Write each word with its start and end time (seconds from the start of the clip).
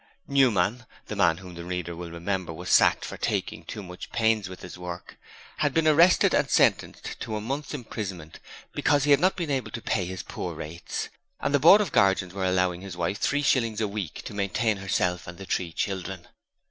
Newman 0.27 0.87
the 1.09 1.15
man 1.15 1.37
whom 1.37 1.53
the 1.53 1.63
reader 1.63 1.95
will 1.95 2.09
remember 2.09 2.51
was 2.51 2.71
sacked 2.71 3.05
for 3.05 3.17
taking 3.17 3.63
too 3.63 3.83
much 3.83 4.11
pains 4.11 4.49
with 4.49 4.61
his 4.63 4.75
work 4.75 5.15
had 5.57 5.75
been 5.75 5.87
arrested 5.87 6.33
and 6.33 6.49
sentenced 6.49 7.19
to 7.19 7.35
a 7.35 7.39
month's 7.39 7.75
imprisonment 7.75 8.39
because 8.73 9.03
he 9.03 9.11
had 9.11 9.19
not 9.19 9.35
been 9.35 9.51
able 9.51 9.69
to 9.69 9.79
pay 9.79 10.05
his 10.07 10.23
poor 10.23 10.55
rates, 10.55 11.09
and 11.39 11.53
the 11.53 11.59
Board 11.59 11.81
of 11.81 11.91
Guardians 11.91 12.33
were 12.33 12.45
allowing 12.45 12.81
his 12.81 12.97
wife 12.97 13.19
three 13.19 13.43
shillings 13.43 13.79
a 13.79 13.87
week 13.87 14.23
to 14.25 14.33
maintain 14.33 14.77
herself 14.77 15.27
and 15.27 15.37
the 15.37 15.45
three 15.45 15.71
children. 15.71 16.27